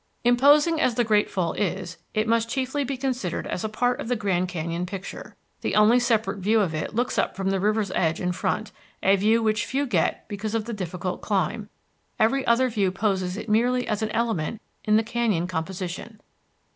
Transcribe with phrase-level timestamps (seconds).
[0.23, 4.07] Imposing as the Great Fall is, it must chiefly be considered as a part of
[4.07, 5.35] the Grand Canyon picture.
[5.61, 8.71] The only separate view of it looks up from the river's edge in front,
[9.03, 11.69] a view which few get because of the difficult climb;
[12.17, 16.19] every other view poses it merely as an element in the canyon composition.